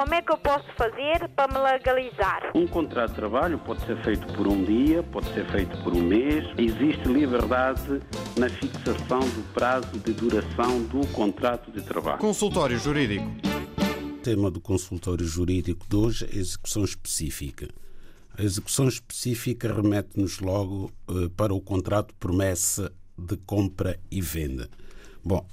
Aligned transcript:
Como 0.00 0.14
é 0.14 0.22
que 0.22 0.32
eu 0.32 0.38
posso 0.38 0.64
fazer 0.78 1.28
para 1.36 1.52
me 1.52 1.58
legalizar? 1.58 2.52
Um 2.54 2.66
contrato 2.66 3.10
de 3.10 3.16
trabalho 3.16 3.58
pode 3.58 3.84
ser 3.84 4.02
feito 4.02 4.26
por 4.32 4.48
um 4.48 4.64
dia, 4.64 5.02
pode 5.02 5.30
ser 5.34 5.44
feito 5.50 5.76
por 5.82 5.92
um 5.92 6.00
mês. 6.00 6.42
Existe 6.56 7.06
liberdade 7.06 8.00
na 8.34 8.48
fixação 8.48 9.20
do 9.20 9.52
prazo 9.52 9.98
de 9.98 10.14
duração 10.14 10.82
do 10.84 11.06
contrato 11.08 11.70
de 11.70 11.82
trabalho. 11.82 12.16
Consultório 12.16 12.78
Jurídico. 12.78 13.26
O 14.02 14.22
tema 14.22 14.50
do 14.50 14.58
consultório 14.58 15.26
jurídico 15.26 15.86
de 15.86 15.96
hoje 15.96 16.26
é 16.32 16.34
execução 16.34 16.82
específica. 16.82 17.68
A 18.38 18.42
execução 18.42 18.88
específica 18.88 19.70
remete-nos 19.70 20.40
logo 20.40 20.90
eh, 21.10 21.28
para 21.36 21.52
o 21.52 21.60
contrato 21.60 22.14
promessa 22.14 22.90
de 23.18 23.36
compra 23.36 24.00
e 24.10 24.22
venda. 24.22 24.66
Bom, 25.22 25.46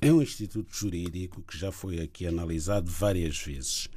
é 0.00 0.12
um 0.12 0.22
instituto 0.22 0.74
jurídico 0.74 1.42
que 1.42 1.58
já 1.58 1.72
foi 1.72 2.00
aqui 2.00 2.26
analisado 2.26 2.90
várias 2.90 3.38
vezes. 3.38 3.88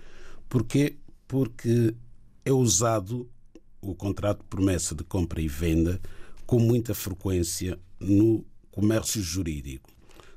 Porquê? 0.50 0.98
Porque 1.28 1.96
é 2.44 2.52
usado 2.52 3.30
o 3.82 3.96
contrato 3.96 4.40
de 4.40 4.48
promessa 4.48 4.96
de 4.96 5.04
compra 5.04 5.42
e 5.42 5.48
venda 5.48 6.00
com 6.46 6.60
muita 6.60 6.94
frequência 6.94 7.80
no 8.00 8.44
comércio 8.72 9.22
jurídico, 9.22 9.90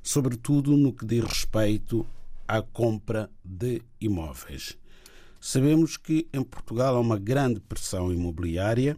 sobretudo 0.03 0.77
no 0.77 0.93
que 0.93 1.07
diz 1.07 1.25
respeito 1.25 2.07
à 2.47 2.61
compra 2.61 3.31
de 3.45 3.83
imóveis. 4.01 4.77
Sabemos 5.41 5.97
que 5.97 6.27
em 6.33 6.43
Portugal 6.43 6.97
há 6.97 7.01
uma 7.01 7.19
grande 7.19 7.61
pressão 7.61 8.13
imobiliária 8.13 8.97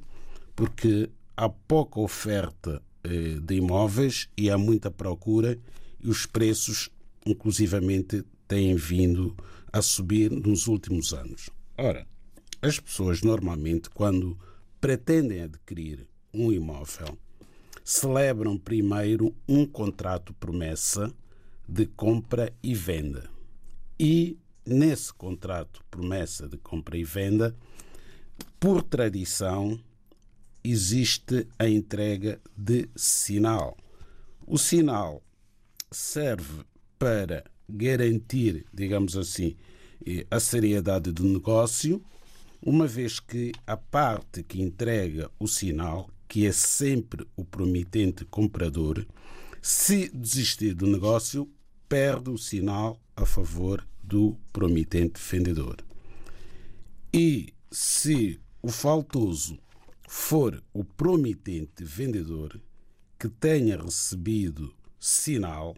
porque 0.54 1.10
há 1.36 1.48
pouca 1.48 2.00
oferta 2.00 2.82
eh, 3.04 3.38
de 3.40 3.54
imóveis 3.56 4.28
e 4.36 4.50
há 4.50 4.56
muita 4.56 4.90
procura 4.90 5.58
e 6.06 6.08
os 6.08 6.24
preços, 6.24 6.88
inclusivamente, 7.26 8.24
têm 8.46 8.76
vindo 8.76 9.36
a 9.72 9.82
subir 9.82 10.30
nos 10.30 10.68
últimos 10.68 11.12
anos. 11.12 11.50
Ora, 11.76 12.06
as 12.62 12.78
pessoas 12.78 13.22
normalmente, 13.22 13.90
quando 13.90 14.38
pretendem 14.80 15.42
adquirir 15.42 16.06
um 16.32 16.52
imóvel, 16.52 17.18
celebram 17.84 18.56
primeiro 18.56 19.34
um 19.48 19.66
contrato 19.66 20.32
promessa 20.34 21.12
de 21.68 21.86
compra 21.86 22.52
e 22.62 22.72
venda. 22.72 23.28
E 23.98 24.38
nesse 24.64 25.12
contrato 25.12 25.84
promessa 25.90 26.48
de 26.48 26.56
compra 26.56 26.96
e 26.96 27.02
venda, 27.02 27.56
por 28.60 28.80
tradição, 28.80 29.76
existe 30.62 31.48
a 31.58 31.68
entrega 31.68 32.40
de 32.56 32.88
sinal. 32.94 33.76
O 34.46 34.56
sinal 34.56 35.25
serve 35.90 36.64
para 36.98 37.44
garantir, 37.68 38.66
digamos 38.72 39.16
assim, 39.16 39.56
a 40.30 40.38
seriedade 40.38 41.12
do 41.12 41.24
negócio, 41.24 42.02
uma 42.62 42.86
vez 42.86 43.20
que 43.20 43.52
a 43.66 43.76
parte 43.76 44.42
que 44.42 44.60
entrega 44.60 45.30
o 45.38 45.46
sinal, 45.46 46.10
que 46.28 46.46
é 46.46 46.52
sempre 46.52 47.26
o 47.36 47.44
promitente 47.44 48.24
comprador, 48.24 49.06
se 49.62 50.08
desistir 50.08 50.74
do 50.74 50.86
negócio, 50.86 51.50
perde 51.88 52.30
o 52.30 52.38
sinal 52.38 53.00
a 53.16 53.24
favor 53.24 53.86
do 54.02 54.36
promitente 54.52 55.20
vendedor. 55.20 55.76
E 57.12 57.52
se 57.70 58.40
o 58.62 58.68
faltoso 58.68 59.58
for 60.08 60.62
o 60.72 60.84
promitente 60.84 61.84
vendedor 61.84 62.60
que 63.18 63.28
tenha 63.28 63.80
recebido 63.80 64.72
sinal, 64.98 65.76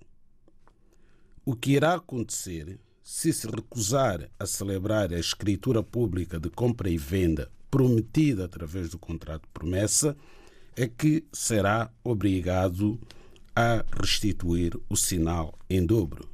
o 1.45 1.55
que 1.57 1.73
irá 1.73 1.95
acontecer 1.95 2.79
se 3.03 3.33
se 3.33 3.47
recusar 3.47 4.31
a 4.39 4.45
celebrar 4.45 5.13
a 5.13 5.19
escritura 5.19 5.83
pública 5.83 6.39
de 6.39 6.51
compra 6.51 6.91
e 6.91 6.99
venda 6.99 7.51
prometida 7.71 8.45
através 8.45 8.91
do 8.91 8.99
contrato 8.99 9.49
promessa 9.53 10.17
é 10.77 10.87
que 10.87 11.25
será 11.33 11.91
obrigado 12.05 13.01
a 13.57 13.85
restituir 13.99 14.79
o 14.89 14.97
sinal 14.97 15.59
em 15.69 15.85
dobro. 15.85 16.29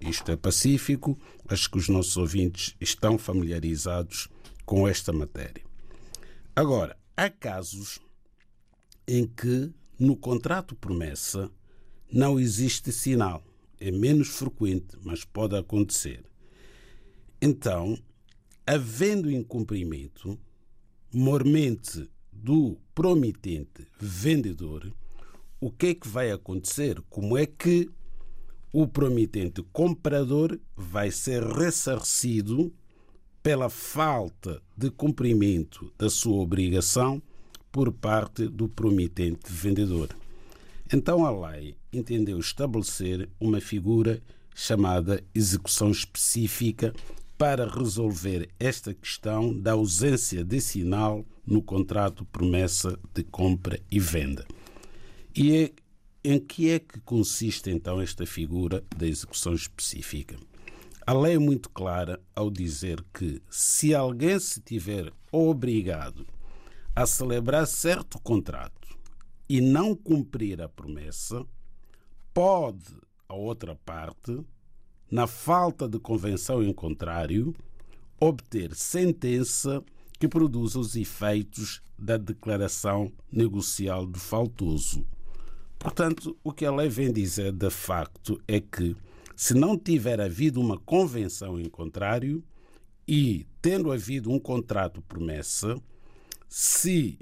Isto 0.00 0.32
é 0.32 0.36
pacífico, 0.36 1.16
acho 1.46 1.70
que 1.70 1.78
os 1.78 1.88
nossos 1.88 2.16
ouvintes 2.16 2.74
estão 2.80 3.16
familiarizados 3.16 4.28
com 4.64 4.88
esta 4.88 5.12
matéria. 5.12 5.62
Agora, 6.56 6.96
há 7.16 7.30
casos 7.30 8.00
em 9.06 9.26
que 9.26 9.70
no 9.98 10.16
contrato 10.16 10.74
promessa 10.74 11.50
não 12.12 12.38
existe 12.38 12.92
sinal. 12.92 13.42
É 13.80 13.90
menos 13.90 14.28
frequente, 14.28 14.96
mas 15.02 15.24
pode 15.24 15.56
acontecer. 15.56 16.24
Então, 17.40 17.98
havendo 18.66 19.30
incumprimento, 19.30 20.38
mormente 21.12 22.08
do 22.32 22.78
promitente 22.94 23.86
vendedor, 23.98 24.92
o 25.60 25.70
que 25.70 25.86
é 25.86 25.94
que 25.94 26.06
vai 26.06 26.30
acontecer? 26.30 27.00
Como 27.08 27.36
é 27.36 27.46
que 27.46 27.90
o 28.72 28.86
promitente 28.86 29.62
comprador 29.72 30.58
vai 30.76 31.10
ser 31.10 31.42
ressarcido 31.42 32.72
pela 33.42 33.68
falta 33.68 34.62
de 34.76 34.88
cumprimento 34.90 35.92
da 35.98 36.08
sua 36.08 36.36
obrigação 36.36 37.20
por 37.72 37.92
parte 37.92 38.46
do 38.46 38.68
promitente 38.68 39.50
vendedor. 39.50 40.21
Então 40.92 41.24
a 41.24 41.48
lei 41.48 41.74
entendeu 41.90 42.38
estabelecer 42.38 43.26
uma 43.40 43.62
figura 43.62 44.22
chamada 44.54 45.24
execução 45.34 45.90
específica 45.90 46.92
para 47.38 47.66
resolver 47.66 48.50
esta 48.60 48.92
questão 48.92 49.58
da 49.58 49.72
ausência 49.72 50.44
de 50.44 50.60
sinal 50.60 51.24
no 51.46 51.62
contrato 51.62 52.26
promessa 52.26 52.98
de 53.14 53.24
compra 53.24 53.80
e 53.90 53.98
venda. 53.98 54.46
E 55.34 55.56
é, 55.56 55.72
em 56.22 56.38
que 56.38 56.68
é 56.68 56.78
que 56.78 57.00
consiste 57.00 57.70
então 57.70 57.98
esta 57.98 58.26
figura 58.26 58.84
da 58.94 59.06
execução 59.06 59.54
específica? 59.54 60.36
A 61.06 61.14
lei 61.14 61.36
é 61.36 61.38
muito 61.38 61.70
clara 61.70 62.20
ao 62.36 62.50
dizer 62.50 63.02
que 63.14 63.40
se 63.48 63.94
alguém 63.94 64.38
se 64.38 64.60
tiver 64.60 65.10
obrigado 65.32 66.26
a 66.94 67.06
celebrar 67.06 67.66
certo 67.66 68.20
contrato 68.20 68.81
e 69.52 69.60
não 69.60 69.94
cumprir 69.94 70.62
a 70.62 70.66
promessa, 70.66 71.44
pode 72.32 72.86
a 73.28 73.34
outra 73.34 73.74
parte, 73.84 74.40
na 75.10 75.26
falta 75.26 75.86
de 75.86 75.98
convenção 75.98 76.62
em 76.62 76.72
contrário, 76.72 77.54
obter 78.18 78.74
sentença 78.74 79.84
que 80.18 80.26
produza 80.26 80.78
os 80.78 80.96
efeitos 80.96 81.82
da 81.98 82.16
declaração 82.16 83.12
negocial 83.30 84.06
do 84.06 84.18
faltoso. 84.18 85.04
Portanto, 85.78 86.34
o 86.42 86.50
que 86.50 86.64
a 86.64 86.74
lei 86.74 86.88
vem 86.88 87.12
dizer 87.12 87.52
de 87.52 87.68
facto 87.68 88.40
é 88.48 88.58
que 88.58 88.96
se 89.36 89.52
não 89.52 89.76
tiver 89.76 90.18
havido 90.18 90.62
uma 90.62 90.78
convenção 90.78 91.60
em 91.60 91.68
contrário 91.68 92.42
e 93.06 93.46
tendo 93.60 93.92
havido 93.92 94.30
um 94.30 94.38
contrato 94.38 95.02
promessa, 95.02 95.76
se 96.48 97.18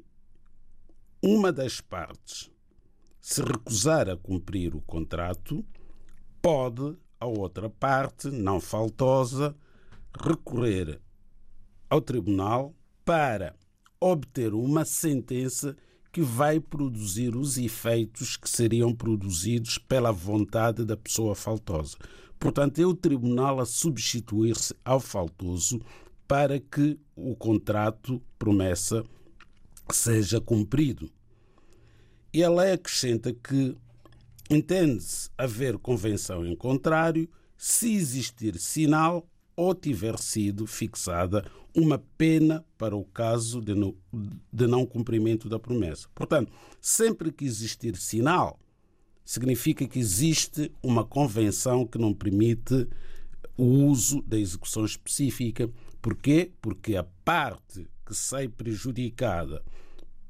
uma 1.22 1.52
das 1.52 1.80
partes 1.80 2.50
se 3.20 3.42
recusar 3.42 4.08
a 4.08 4.16
cumprir 4.16 4.74
o 4.74 4.80
contrato, 4.80 5.64
pode 6.40 6.96
a 7.20 7.26
outra 7.26 7.68
parte, 7.68 8.28
não 8.28 8.58
faltosa, 8.58 9.54
recorrer 10.18 10.98
ao 11.88 12.00
tribunal 12.00 12.74
para 13.04 13.54
obter 14.00 14.54
uma 14.54 14.86
sentença 14.86 15.76
que 16.10 16.22
vai 16.22 16.58
produzir 16.58 17.36
os 17.36 17.58
efeitos 17.58 18.36
que 18.36 18.48
seriam 18.48 18.94
produzidos 18.94 19.76
pela 19.76 20.10
vontade 20.10 20.84
da 20.84 20.96
pessoa 20.96 21.34
faltosa. 21.34 21.96
Portanto, 22.38 22.80
é 22.80 22.86
o 22.86 22.94
tribunal 22.94 23.60
a 23.60 23.66
substituir-se 23.66 24.74
ao 24.82 24.98
faltoso 24.98 25.80
para 26.26 26.58
que 26.58 26.98
o 27.14 27.36
contrato 27.36 28.20
promessa 28.38 29.04
seja 29.92 30.40
cumprido. 30.40 31.10
E 32.32 32.44
a 32.44 32.50
lei 32.50 32.72
acrescenta 32.72 33.32
que 33.32 33.76
entende-se 34.48 35.30
haver 35.36 35.78
convenção 35.78 36.46
em 36.46 36.54
contrário 36.54 37.28
se 37.56 37.94
existir 37.94 38.58
sinal 38.58 39.28
ou 39.56 39.74
tiver 39.74 40.18
sido 40.18 40.66
fixada 40.66 41.44
uma 41.74 41.98
pena 42.16 42.64
para 42.78 42.96
o 42.96 43.04
caso 43.04 43.60
de 43.60 43.74
não, 43.74 43.94
de 44.52 44.66
não 44.66 44.86
cumprimento 44.86 45.48
da 45.48 45.58
promessa. 45.58 46.08
Portanto, 46.14 46.52
sempre 46.80 47.30
que 47.30 47.44
existir 47.44 47.96
sinal, 47.96 48.58
significa 49.24 49.86
que 49.86 49.98
existe 49.98 50.72
uma 50.82 51.04
convenção 51.04 51.86
que 51.86 51.98
não 51.98 52.12
permite 52.12 52.88
o 53.56 53.64
uso 53.64 54.22
da 54.22 54.38
execução 54.38 54.84
específica. 54.84 55.70
Porquê? 56.00 56.50
Porque 56.60 56.96
a 56.96 57.04
parte 57.04 57.86
que 58.10 58.16
sai 58.16 58.48
prejudicada 58.48 59.62